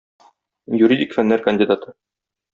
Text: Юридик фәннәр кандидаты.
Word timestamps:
Юридик 0.85 1.13
фәннәр 1.19 1.45
кандидаты. 1.51 1.97